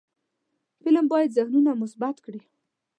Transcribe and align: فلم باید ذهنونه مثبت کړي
فلم 0.83 1.05
باید 1.11 1.35
ذهنونه 1.37 1.71
مثبت 1.83 2.15
کړي 2.25 2.41